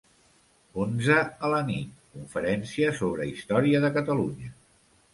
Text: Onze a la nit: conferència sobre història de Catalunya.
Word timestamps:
Onze 0.85 1.17
a 1.25 1.51
la 1.55 1.59
nit: 1.69 1.93
conferència 2.17 2.93
sobre 3.03 3.31
història 3.37 3.87
de 3.89 3.97
Catalunya. 4.03 4.55